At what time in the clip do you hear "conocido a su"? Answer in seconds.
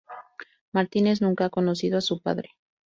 1.51-2.23